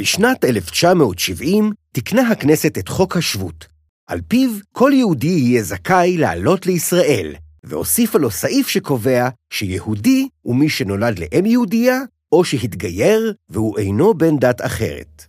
[0.00, 3.66] בשנת 1970 תיקנה הכנסת את חוק השבות.
[4.06, 10.68] על פיו כל יהודי יהיה זכאי לעלות לישראל, והוסיפה לו סעיף שקובע שיהודי הוא מי
[10.68, 11.98] שנולד לאם יהודייה,
[12.32, 15.24] או שהתגייר והוא אינו בן דת אחרת.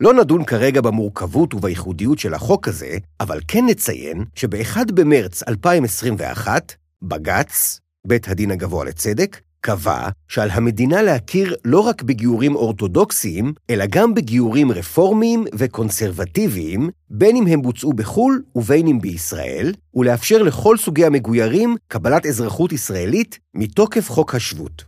[0.00, 6.72] לא נדון כרגע במורכבות ובייחודיות של החוק הזה, אבל כן נציין שב-1 במרץ 2021,
[7.02, 14.14] בג"ץ, בית הדין הגבוה לצדק, קבע שעל המדינה להכיר לא רק בגיורים אורתודוקסיים, אלא גם
[14.14, 21.76] בגיורים רפורמיים וקונסרבטיביים, בין אם הם בוצעו בחו"ל ובין אם בישראל, ולאפשר לכל סוגי המגוירים
[21.88, 24.84] קבלת אזרחות ישראלית מתוקף חוק השבות.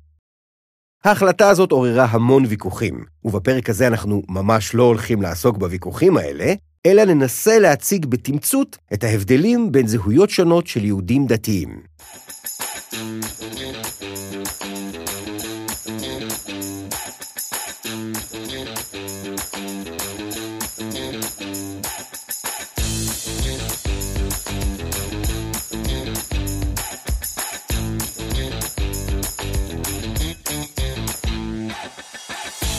[1.04, 6.54] ההחלטה הזאת עוררה המון ויכוחים, ובפרק הזה אנחנו ממש לא הולכים לעסוק בוויכוחים האלה,
[6.86, 11.80] אלא ננסה להציג בתמצות את ההבדלים בין זהויות שונות של יהודים דתיים.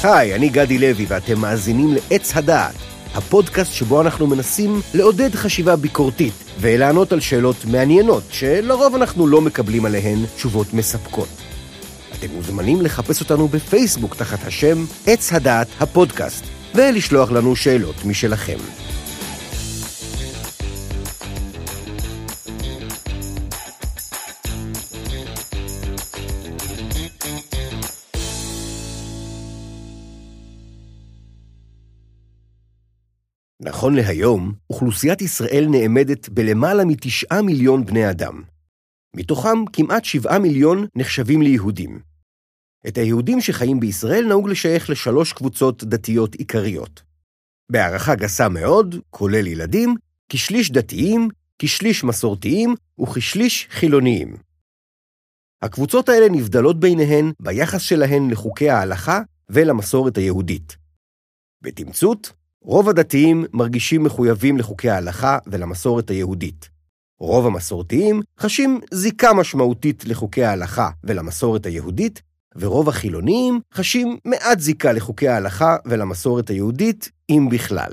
[0.03, 2.75] היי, אני גדי לוי ואתם מאזינים לעץ הדעת,
[3.15, 9.85] הפודקאסט שבו אנחנו מנסים לעודד חשיבה ביקורתית ולענות על שאלות מעניינות, שלרוב אנחנו לא מקבלים
[9.85, 11.46] עליהן תשובות מספקות.
[12.19, 16.43] אתם מוזמנים לחפש אותנו בפייסבוק תחת השם עץ הדעת הפודקאסט,
[16.75, 18.57] ולשלוח לנו שאלות משלכם.
[33.61, 38.41] נכון להיום, אוכלוסיית ישראל נאמדת בלמעלה מתשעה מיליון בני אדם.
[39.15, 42.06] מתוכם כמעט שבעה מיליון נחשבים ליהודים.
[42.87, 47.03] את היהודים שחיים בישראל נהוג לשייך לשלוש קבוצות דתיות עיקריות.
[47.71, 49.95] בהערכה גסה מאוד, כולל ילדים,
[50.29, 54.37] כשליש דתיים, כשליש מסורתיים וכשליש חילוניים.
[55.61, 60.77] הקבוצות האלה נבדלות ביניהן ביחס שלהן לחוקי ההלכה ולמסורת היהודית.
[61.61, 66.69] בתמצות, רוב הדתיים מרגישים מחויבים לחוקי ההלכה ולמסורת היהודית.
[67.19, 72.21] רוב המסורתיים חשים זיקה משמעותית לחוקי ההלכה ולמסורת היהודית,
[72.59, 77.91] ורוב החילוניים חשים מעט זיקה לחוקי ההלכה ולמסורת היהודית, אם בכלל.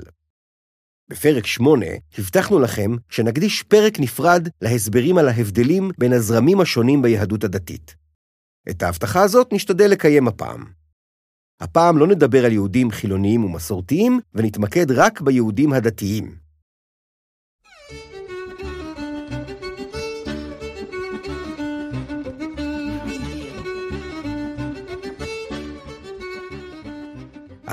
[1.09, 1.85] בפרק 8
[2.17, 7.95] הבטחנו לכם שנקדיש פרק נפרד להסברים על ההבדלים בין הזרמים השונים ביהדות הדתית.
[8.69, 10.65] את ההבטחה הזאת נשתדל לקיים הפעם.
[11.59, 16.44] הפעם לא נדבר על יהודים חילוניים ומסורתיים, ונתמקד רק ביהודים הדתיים.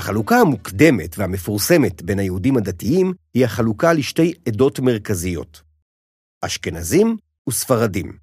[0.03, 5.61] החלוקה המוקדמת והמפורסמת בין היהודים הדתיים היא החלוקה לשתי עדות מרכזיות,
[6.41, 7.17] אשכנזים
[7.49, 8.17] וספרדים.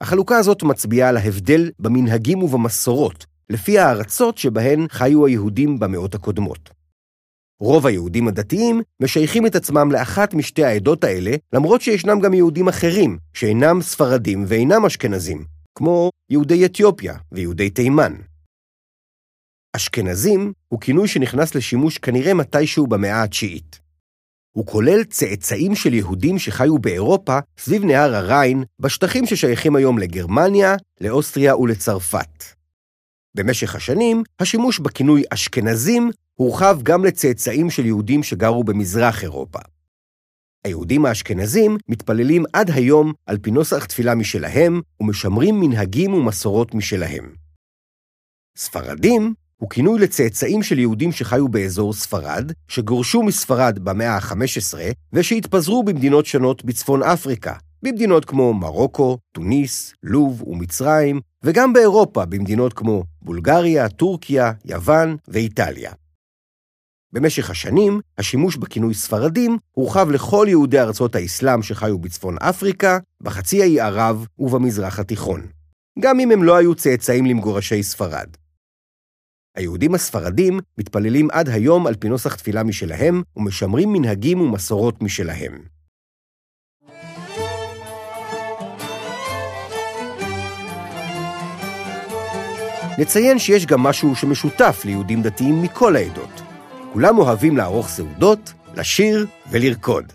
[0.00, 6.70] החלוקה הזאת מצביעה על ההבדל במנהגים ובמסורות לפי הארצות שבהן חיו היהודים במאות הקודמות.
[7.60, 13.18] רוב היהודים הדתיים משייכים את עצמם לאחת משתי העדות האלה, למרות שישנם גם יהודים אחרים,
[13.34, 18.14] שאינם ספרדים ואינם אשכנזים, כמו יהודי אתיופיה ויהודי תימן.
[19.76, 23.80] אשכנזים הוא כינוי שנכנס לשימוש כנראה מתישהו במאה התשיעית.
[24.52, 31.56] הוא כולל צאצאים של יהודים שחיו באירופה סביב נהר הריין, בשטחים ששייכים היום לגרמניה, לאוסטריה
[31.56, 32.44] ולצרפת.
[33.34, 39.58] במשך השנים, השימוש בכינוי אשכנזים הורחב גם לצאצאים של יהודים שגרו במזרח אירופה.
[40.64, 47.34] היהודים האשכנזים מתפללים עד היום על פי נוסח תפילה משלהם ומשמרים מנהגים ומסורות משלהם.
[48.56, 54.78] ספרדים הוא כינוי לצאצאים של יהודים שחיו באזור ספרד, שגורשו מספרד במאה ה-15
[55.12, 63.04] ושהתפזרו במדינות שונות בצפון אפריקה, במדינות כמו מרוקו, טוניס, לוב ומצרים, וגם באירופה במדינות כמו
[63.22, 65.92] בולגריה, טורקיה, יוון ואיטליה.
[67.12, 73.80] במשך השנים, השימוש בכינוי ספרדים הורחב לכל יהודי ארצות האסלאם שחיו בצפון אפריקה, בחצי האי
[73.80, 75.46] ערב ובמזרח התיכון,
[75.98, 78.28] גם אם הם לא היו צאצאים למגורשי ספרד.
[79.58, 85.52] היהודים הספרדים מתפללים עד היום על פי נוסח תפילה משלהם ומשמרים מנהגים ומסורות משלהם.
[92.98, 96.42] נציין שיש גם משהו שמשותף ליהודים דתיים מכל העדות.
[96.92, 100.12] כולם אוהבים לערוך סעודות, לשיר ולרקוד.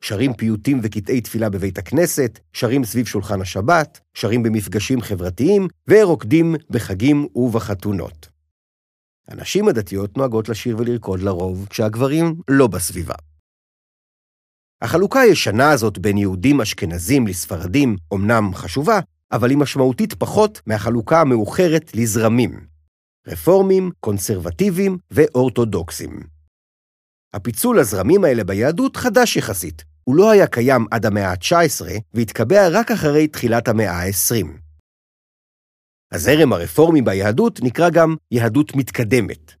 [0.00, 7.26] שרים פיוטים וקטעי תפילה בבית הכנסת, שרים סביב שולחן השבת, שרים במפגשים חברתיים, ורוקדים בחגים
[7.34, 8.33] ובחתונות.
[9.28, 13.14] הנשים הדתיות נוהגות לשיר ולרקוד לרוב, כשהגברים לא בסביבה.
[14.82, 19.00] החלוקה הישנה הזאת בין יהודים אשכנזים לספרדים אומנם חשובה,
[19.32, 22.66] אבל היא משמעותית פחות מהחלוקה המאוחרת לזרמים.
[23.28, 26.20] רפורמים, קונסרבטיבים ואורתודוקסים.
[27.34, 29.84] הפיצול הזרמים האלה ביהדות חדש יחסית.
[30.04, 31.84] הוא לא היה קיים עד המאה ה-19
[32.14, 34.63] והתקבע רק אחרי תחילת המאה ה-20.
[36.14, 39.52] הזרם הרפורמי ביהדות נקרא גם יהדות מתקדמת.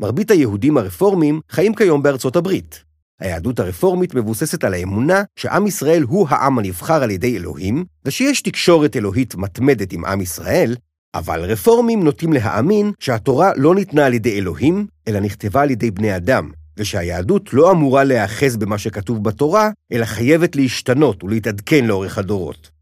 [0.00, 2.84] מרבית היהודים הרפורמים חיים כיום בארצות הברית.
[3.20, 8.96] היהדות הרפורמית מבוססת על האמונה שעם ישראל הוא העם הנבחר על ידי אלוהים, ושיש תקשורת
[8.96, 10.76] אלוהית מתמדת עם עם ישראל,
[11.14, 16.16] אבל רפורמים נוטים להאמין שהתורה לא ניתנה על ידי אלוהים, אלא נכתבה על ידי בני
[16.16, 22.75] אדם, ושהיהדות לא אמורה להיאחז במה שכתוב בתורה, אלא חייבת להשתנות ולהתעדכן לאורך הדורות.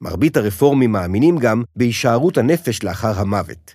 [0.00, 3.74] מרבית הרפורמים מאמינים גם בהישארות הנפש לאחר המוות.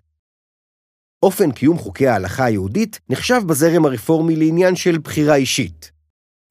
[1.23, 5.91] אופן קיום חוקי ההלכה היהודית נחשב בזרם הרפורמי לעניין של בחירה אישית.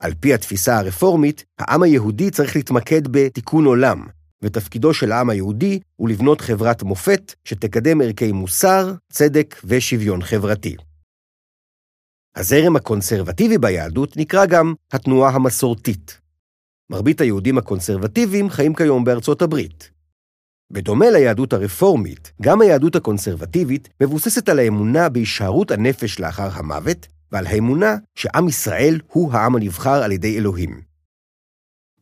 [0.00, 4.06] על פי התפיסה הרפורמית, העם היהודי צריך להתמקד בתיקון עולם,
[4.42, 10.76] ותפקידו של העם היהודי הוא לבנות חברת מופת שתקדם ערכי מוסר, צדק ושוויון חברתי.
[12.36, 16.20] הזרם הקונסרבטיבי ביהדות נקרא גם התנועה המסורתית.
[16.90, 19.90] מרבית היהודים הקונסרבטיביים חיים כיום בארצות הברית.
[20.70, 27.96] בדומה ליהדות הרפורמית, גם היהדות הקונסרבטיבית מבוססת על האמונה בהישארות הנפש לאחר המוות, ועל האמונה
[28.14, 30.80] שעם ישראל הוא העם הנבחר על ידי אלוהים.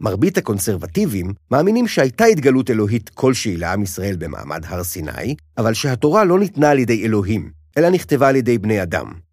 [0.00, 6.38] מרבית הקונסרבטיבים מאמינים שהייתה התגלות אלוהית כלשהי לעם ישראל במעמד הר סיני, אבל שהתורה לא
[6.38, 9.27] ניתנה על ידי אלוהים, אלא נכתבה על ידי בני אדם.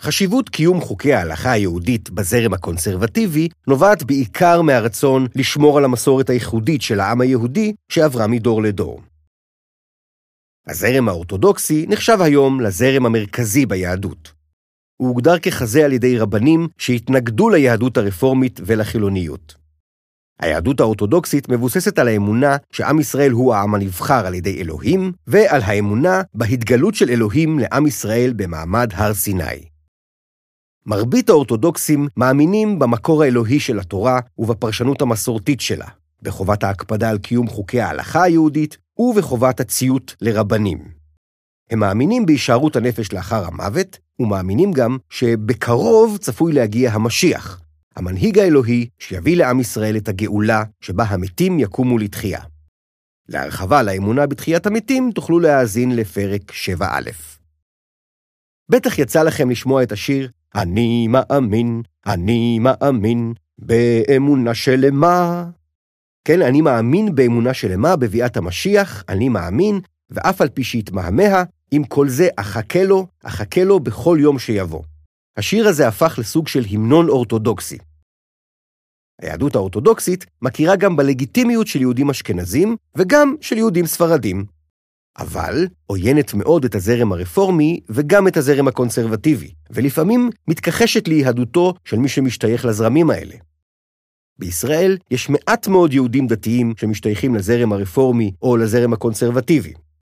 [0.00, 7.00] חשיבות קיום חוקי ההלכה היהודית בזרם הקונסרבטיבי נובעת בעיקר מהרצון לשמור על המסורת הייחודית של
[7.00, 9.00] העם היהודי שעברה מדור לדור.
[10.66, 14.32] הזרם האורתודוקסי נחשב היום לזרם המרכזי ביהדות.
[14.96, 19.54] הוא הוגדר ככזה על ידי רבנים שהתנגדו ליהדות הרפורמית ולחילוניות.
[20.40, 26.22] היהדות האורתודוקסית מבוססת על האמונה שעם ישראל הוא העם הנבחר על ידי אלוהים, ועל האמונה
[26.34, 29.73] בהתגלות של אלוהים לעם ישראל במעמד הר סיני.
[30.86, 35.86] מרבית האורתודוקסים מאמינים במקור האלוהי של התורה ובפרשנות המסורתית שלה,
[36.22, 40.78] בחובת ההקפדה על קיום חוקי ההלכה היהודית ובחובת הציות לרבנים.
[41.70, 47.60] הם מאמינים בהישארות הנפש לאחר המוות, ומאמינים גם שבקרוב צפוי להגיע המשיח,
[47.96, 52.40] המנהיג האלוהי שיביא לעם ישראל את הגאולה שבה המתים יקומו לתחייה.
[53.28, 57.10] להרחבה לאמונה בתחיית המתים תוכלו להאזין לפרק 7א.
[58.68, 65.44] בטח יצא לכם לשמוע את השיר אני מאמין, אני מאמין, באמונה שלמה.
[66.24, 69.80] כן, אני מאמין באמונה שלמה בביאת המשיח, אני מאמין,
[70.10, 74.82] ואף על פי שיתמהמה, עם כל זה אחכה לו, אחכה לו בכל יום שיבוא.
[75.36, 77.78] השיר הזה הפך לסוג של המנון אורתודוקסי.
[79.22, 84.44] היהדות האורתודוקסית מכירה גם בלגיטימיות של יהודים אשכנזים וגם של יהודים ספרדים.
[85.18, 92.08] אבל עוינת מאוד את הזרם הרפורמי וגם את הזרם הקונסרבטיבי, ולפעמים מתכחשת ליהדותו של מי
[92.08, 93.34] שמשתייך לזרמים האלה.
[94.38, 99.72] בישראל יש מעט מאוד יהודים דתיים שמשתייכים לזרם הרפורמי או לזרם הקונסרבטיבי.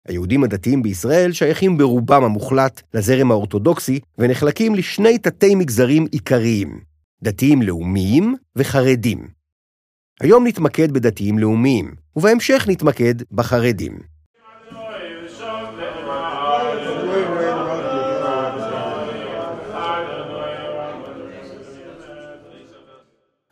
[0.08, 6.80] היהודים הדתיים בישראל שייכים ברובם המוחלט לזרם האורתודוקסי ונחלקים לשני תתי מגזרים עיקריים,
[7.22, 9.28] דתיים לאומיים וחרדים.
[10.20, 13.98] היום נתמקד בדתיים לאומיים, ובהמשך נתמקד בחרדים.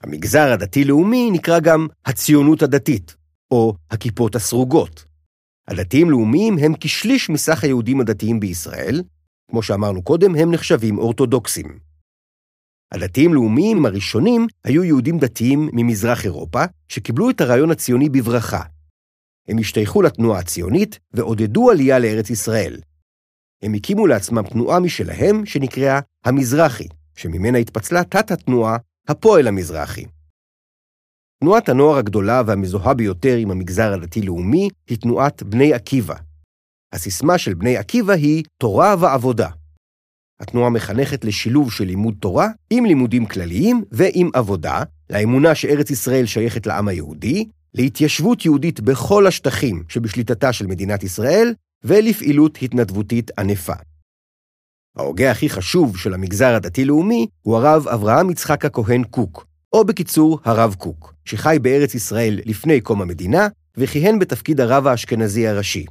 [0.07, 3.17] המגזר הדתי-לאומי נקרא גם הציונות הדתית,
[3.51, 5.05] או הכיפות הסרוגות.
[5.69, 9.03] הדתיים-לאומיים הם כשליש מסך היהודים הדתיים בישראל,
[9.51, 11.79] כמו שאמרנו קודם, הם נחשבים אורתודוקסים.
[12.93, 18.63] הדתיים-לאומיים הראשונים היו יהודים דתיים ממזרח אירופה, שקיבלו את הרעיון הציוני בברכה.
[19.49, 22.81] הם השתייכו לתנועה הציונית ועודדו עלייה לארץ ישראל.
[23.63, 28.77] הם הקימו לעצמם תנועה משלהם שנקראה המזרחי, שממנה התפצלה תת-התנועה
[29.09, 30.05] הפועל המזרחי.
[31.41, 36.15] תנועת הנוער הגדולה והמזוהה ביותר עם המגזר הדתי-לאומי היא תנועת בני עקיבא.
[36.93, 39.49] הסיסמה של בני עקיבא היא תורה ועבודה.
[40.41, 46.67] התנועה מחנכת לשילוב של לימוד תורה עם לימודים כלליים ועם עבודה, לאמונה שארץ ישראל שייכת
[46.67, 53.75] לעם היהודי, להתיישבות יהודית בכל השטחים שבשליטתה של מדינת ישראל, ולפעילות התנדבותית ענפה.
[54.97, 60.75] ההוגה הכי חשוב של המגזר הדתי-לאומי הוא הרב אברהם יצחק הכהן קוק, או בקיצור, הרב
[60.79, 65.85] קוק, שחי בארץ ישראל לפני קום המדינה, וכיהן בתפקיד הרב האשכנזי הראשי.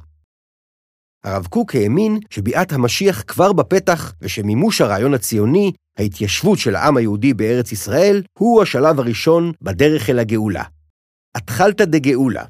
[1.24, 7.72] הרב קוק האמין שביאת המשיח כבר בפתח, ושמימוש הרעיון הציוני, ההתיישבות של העם היהודי בארץ
[7.72, 10.64] ישראל, הוא השלב הראשון בדרך אל הגאולה.
[11.34, 12.44] התחלתא דגאולה.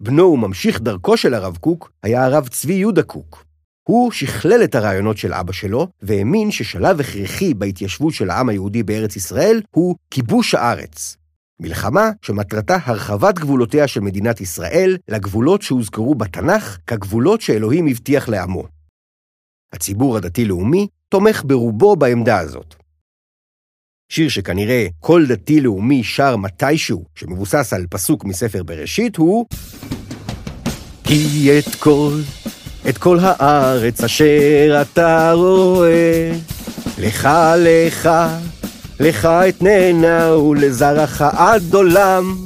[0.00, 3.47] בנו וממשיך דרכו של הרב קוק היה הרב צבי יהודה קוק.
[3.88, 9.16] הוא שכלל את הרעיונות של אבא שלו, והאמין ששלב הכרחי בהתיישבות של העם היהודי בארץ
[9.16, 11.16] ישראל הוא כיבוש הארץ.
[11.60, 18.64] מלחמה שמטרתה הרחבת גבולותיה של מדינת ישראל לגבולות שהוזכרו בתנ"ך כגבולות שאלוהים הבטיח לעמו.
[19.72, 22.74] הציבור הדתי-לאומי תומך ברובו בעמדה הזאת.
[24.08, 29.46] שיר שכנראה כל דתי-לאומי שר מתישהו, שמבוסס על פסוק מספר בראשית, הוא
[31.04, 32.12] כי את כל,
[32.88, 36.32] את כל הארץ אשר אתה רואה,
[36.98, 37.28] לך
[37.58, 38.08] לך
[39.00, 42.36] לך אתננה ולזרעך עד עולם.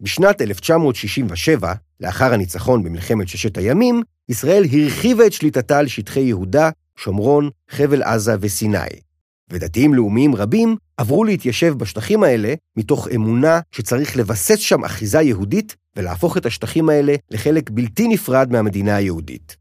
[0.00, 7.50] בשנת 1967, לאחר הניצחון במלחמת ששת הימים, ישראל הרחיבה את שליטתה על שטחי יהודה, שומרון,
[7.70, 8.78] חבל עזה וסיני.
[9.54, 16.36] ודתיים לאומיים רבים עברו להתיישב בשטחים האלה מתוך אמונה שצריך לבסס שם אחיזה יהודית ולהפוך
[16.36, 19.56] את השטחים האלה לחלק בלתי נפרד מהמדינה היהודית.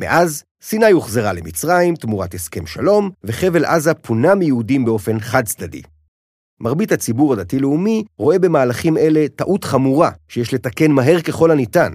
[0.00, 5.82] מאז, סיני הוחזרה למצרים תמורת הסכם שלום, וחבל עזה פונה מיהודים באופן חד-צדדי.
[6.60, 11.92] מרבית הציבור הדתי-לאומי רואה במהלכים אלה טעות חמורה שיש לתקן מהר ככל הניתן.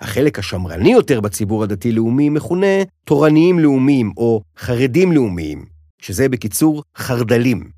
[0.00, 5.64] החלק השמרני יותר בציבור הדתי-לאומי מכונה תורניים לאומיים או חרדים לאומיים,
[5.98, 7.70] שזה בקיצור חרדלים.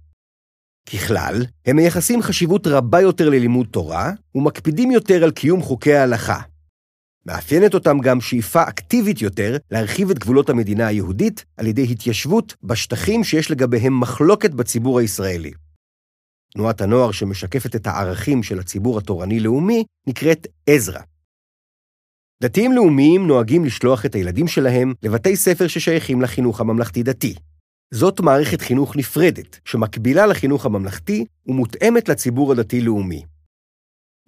[0.92, 6.40] ככלל, הם מייחסים חשיבות רבה יותר ללימוד תורה ומקפידים יותר על קיום חוקי ההלכה,
[7.28, 13.24] מאפיינת אותם גם שאיפה אקטיבית יותר להרחיב את גבולות המדינה היהודית על ידי התיישבות בשטחים
[13.24, 15.52] שיש לגביהם מחלוקת בציבור הישראלי.
[16.54, 21.00] תנועת הנוער שמשקפת את הערכים של הציבור התורני-לאומי נקראת עזרא.
[22.42, 27.34] דתיים לאומיים נוהגים לשלוח את הילדים שלהם לבתי ספר ששייכים לחינוך הממלכתי-דתי.
[27.94, 33.22] זאת מערכת חינוך נפרדת, שמקבילה לחינוך הממלכתי ומותאמת לציבור הדתי-לאומי.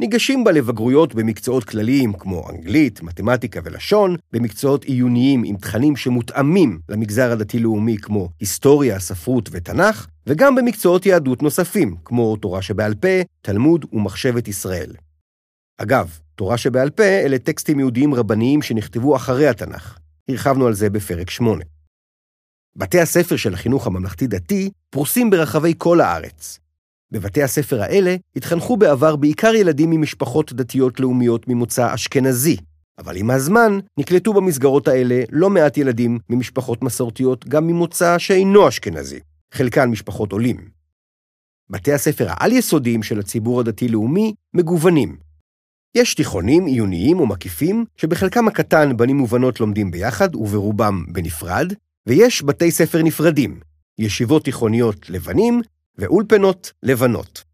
[0.01, 7.33] ניגשים בה לבגרויות במקצועות כלליים כמו אנגלית, מתמטיקה ולשון, במקצועות עיוניים עם תכנים שמותאמים למגזר
[7.33, 14.49] הדתי-לאומי כמו היסטוריה, ספרות ותנ"ך, וגם במקצועות יהדות נוספים, כמו תורה שבעל פה, תלמוד ומחשבת
[14.49, 14.93] ישראל.
[15.83, 19.99] אגב, תורה שבעל פה אלה טקסטים יהודיים רבניים שנכתבו אחרי התנ"ך.
[20.29, 21.65] הרחבנו על זה בפרק 8.
[22.77, 26.59] בתי הספר של החינוך הממלכתי-דתי פרוסים ברחבי כל הארץ.
[27.11, 32.57] בבתי הספר האלה התחנכו בעבר בעיקר ילדים ממשפחות דתיות לאומיות ממוצא אשכנזי,
[32.99, 39.21] אבל עם הזמן נקלטו במסגרות האלה לא מעט ילדים ממשפחות מסורתיות גם ממוצא שאינו אשכנזי,
[39.53, 40.69] חלקן משפחות עולים.
[41.71, 45.30] בתי הספר העל-יסודיים של הציבור הדתי-לאומי מגוונים.
[45.95, 51.73] יש תיכונים עיוניים ומקיפים, שבחלקם הקטן בנים ובנות לומדים ביחד וברובם בנפרד,
[52.07, 53.61] ויש בתי ספר נפרדים,
[53.99, 55.61] ישיבות תיכוניות לבנים
[55.99, 57.45] ואולפנות לבנות.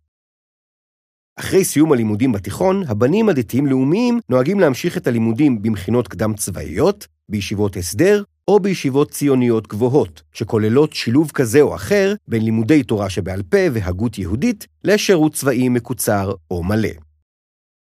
[1.37, 8.61] אחרי סיום הלימודים בתיכון, הבנים הדתיים-לאומיים נוהגים להמשיך את הלימודים במכינות קדם-צבאיות, בישיבות הסדר או
[8.61, 14.67] בישיבות ציוניות גבוהות, שכוללות שילוב כזה או אחר בין לימודי תורה שבעל פה והגות יהודית
[14.85, 17.06] לשירות צבאי מקוצר או מלא.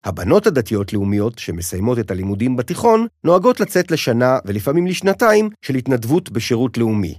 [0.06, 7.16] הבנות הדתיות-לאומיות שמסיימות את הלימודים בתיכון נוהגות לצאת לשנה ולפעמים לשנתיים של התנדבות בשירות לאומי,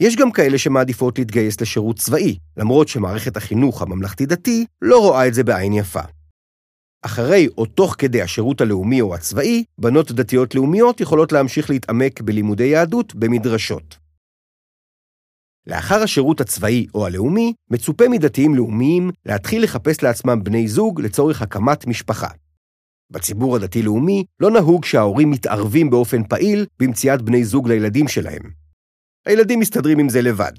[0.00, 5.44] יש גם כאלה שמעדיפות להתגייס לשירות צבאי, למרות שמערכת החינוך הממלכתי-דתי לא רואה את זה
[5.44, 6.00] בעין יפה.
[7.02, 12.64] אחרי או תוך כדי השירות הלאומי או הצבאי, בנות דתיות לאומיות יכולות להמשיך להתעמק בלימודי
[12.64, 13.99] יהדות במדרשות.
[15.66, 21.86] לאחר השירות הצבאי או הלאומי, מצופה מדתיים לאומיים להתחיל לחפש לעצמם בני זוג לצורך הקמת
[21.86, 22.28] משפחה.
[23.10, 28.42] בציבור הדתי-לאומי לא נהוג שההורים מתערבים באופן פעיל במציאת בני זוג לילדים שלהם.
[29.26, 30.52] הילדים מסתדרים עם זה לבד.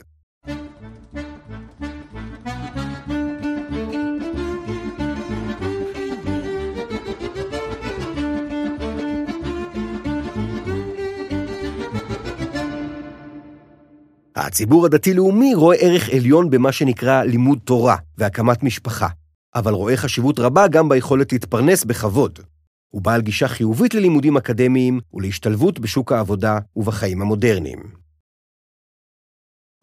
[14.52, 19.08] הציבור הדתי-לאומי רואה ערך עליון במה שנקרא לימוד תורה והקמת משפחה,
[19.56, 22.40] אבל רואה חשיבות רבה גם ביכולת להתפרנס בכבוד.
[22.90, 27.80] הוא בעל גישה חיובית ללימודים אקדמיים ולהשתלבות בשוק העבודה ובחיים המודרניים.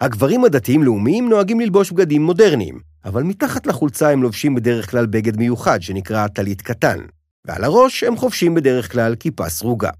[0.00, 5.82] הגברים הדתיים-לאומיים נוהגים ללבוש בגדים מודרניים, אבל מתחת לחולצה הם לובשים בדרך כלל בגד מיוחד
[5.82, 6.98] שנקרא טלית קטן,
[7.44, 9.90] ועל הראש הם חובשים בדרך כלל כיפה סרוגה.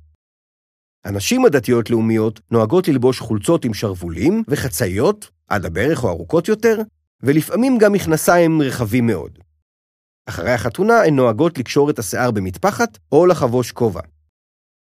[1.09, 6.83] הנשים הדתיות-לאומיות נוהגות ללבוש חולצות עם שרוולים וחצאיות, עד הברך או ארוכות יותר,
[7.23, 9.39] ולפעמים גם מכנסיים רחבים מאוד.
[10.27, 14.01] אחרי החתונה הן נוהגות לקשור את השיער במטפחת או לחבוש כובע.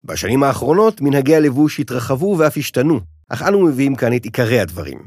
[0.04, 4.98] בשנים האחרונות מנהגי הלבוש התרחבו ואף השתנו, אך אנו מביאים כאן את עיקרי הדברים.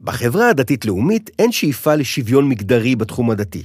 [0.00, 3.62] בחברה הדתית-לאומית אין שאיפה לשוויון מגדרי בתחום הדתי.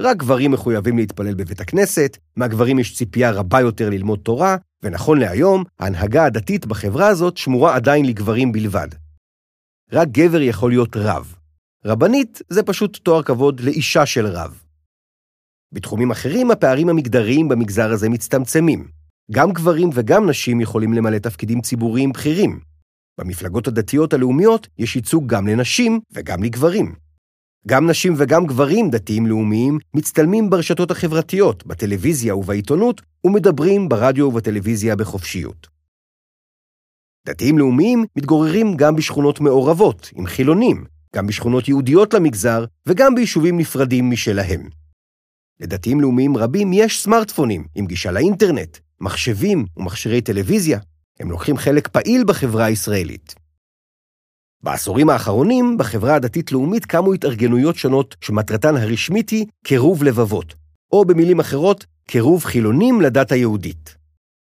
[0.00, 5.64] רק גברים מחויבים להתפלל בבית הכנסת, מהגברים יש ציפייה רבה יותר ללמוד תורה, ונכון להיום,
[5.78, 8.88] ההנהגה הדתית בחברה הזאת שמורה עדיין לגברים בלבד.
[9.92, 11.34] רק גבר יכול להיות רב.
[11.84, 14.62] רבנית זה פשוט תואר כבוד לאישה של רב.
[15.72, 18.88] בתחומים אחרים הפערים המגדריים במגזר הזה מצטמצמים.
[19.32, 22.60] גם גברים וגם נשים יכולים למלא תפקידים ציבוריים בכירים.
[23.18, 26.94] במפלגות הדתיות הלאומיות יש ייצוג גם לנשים וגם לגברים.
[27.66, 35.68] גם נשים וגם גברים דתיים לאומיים מצטלמים ברשתות החברתיות, בטלוויזיה ובעיתונות, ומדברים ברדיו ובטלוויזיה בחופשיות.
[37.26, 40.84] דתיים לאומיים מתגוררים גם בשכונות מעורבות, עם חילונים,
[41.16, 44.68] גם בשכונות יהודיות למגזר וגם ביישובים נפרדים משלהם.
[45.60, 50.78] לדתיים לאומיים רבים יש סמארטפונים עם גישה לאינטרנט, מחשבים ומכשירי טלוויזיה.
[51.20, 53.34] הם לוקחים חלק פעיל בחברה הישראלית.
[54.62, 60.54] בעשורים האחרונים, בחברה הדתית-לאומית קמו התארגנויות שונות שמטרתן הרשמית היא קירוב לבבות,
[60.92, 63.96] או במילים אחרות, קירוב חילונים לדת היהודית.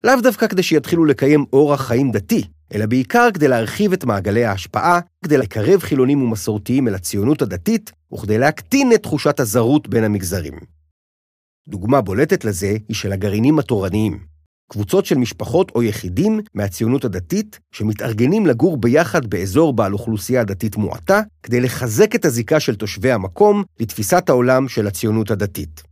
[0.03, 2.43] לאו דווקא כדי שיתחילו לקיים אורח חיים דתי,
[2.73, 8.37] אלא בעיקר כדי להרחיב את מעגלי ההשפעה, כדי לקרב חילונים ומסורתיים אל הציונות הדתית, וכדי
[8.37, 10.53] להקטין את תחושת הזרות בין המגזרים.
[11.67, 14.34] דוגמה בולטת לזה היא של הגרעינים התורניים.
[14.71, 21.21] קבוצות של משפחות או יחידים מהציונות הדתית שמתארגנים לגור ביחד באזור בעל אוכלוסייה דתית מועטה,
[21.43, 25.83] כדי לחזק את הזיקה של תושבי המקום לתפיסת העולם של הציונות הדתית.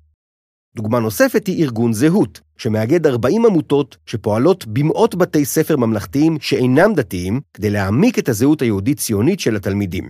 [0.76, 7.42] דוגמה נוספת היא ארגון זהות, שמאגד 40 עמותות שפועלות במאות בתי ספר ממלכתיים שאינם דתיים,
[7.54, 10.10] כדי להעמיק את הזהות היהודית-ציונית של התלמידים.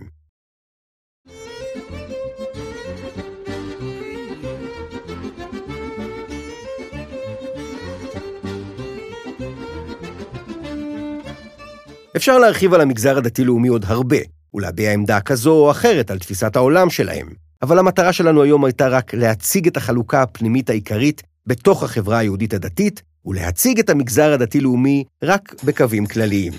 [12.16, 14.16] אפשר להרחיב על המגזר הדתי-לאומי עוד הרבה,
[14.54, 17.28] ולהביע עמדה כזו או אחרת על תפיסת העולם שלהם,
[17.62, 23.02] אבל המטרה שלנו היום הייתה רק להציג את החלוקה הפנימית העיקרית בתוך החברה היהודית הדתית,
[23.26, 26.52] ולהציג את המגזר הדתי-לאומי רק בקווים כלליים.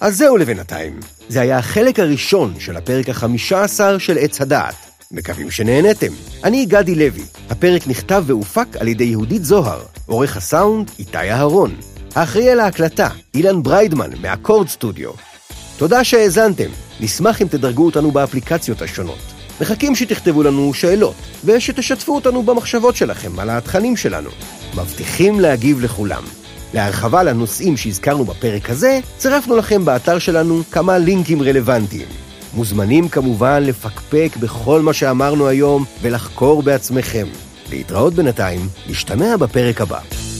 [0.00, 1.00] אז זהו לבינתיים.
[1.28, 4.74] זה היה החלק הראשון של הפרק החמישה עשר של עץ הדעת.
[5.10, 6.12] מקווים שנהנתם.
[6.44, 7.22] אני גדי לוי.
[7.50, 11.74] הפרק נכתב והופק על ידי יהודית זוהר, עורך הסאונד איתי אהרון.
[12.14, 15.10] האחראי על ההקלטה, אילן בריידמן מאקורד סטודיו.
[15.76, 16.68] תודה שהאזנתם,
[17.00, 19.18] נשמח אם תדרגו אותנו באפליקציות השונות.
[19.60, 24.30] מחכים שתכתבו לנו שאלות, ושתשתפו אותנו במחשבות שלכם על התכנים שלנו.
[24.74, 26.22] מבטיחים להגיב לכולם.
[26.74, 32.08] להרחבה לנושאים שהזכרנו בפרק הזה, צירפנו לכם באתר שלנו כמה לינקים רלוונטיים.
[32.54, 37.26] מוזמנים כמובן לפקפק בכל מה שאמרנו היום ולחקור בעצמכם.
[37.72, 40.31] להתראות בינתיים, נשתמע בפרק הבא.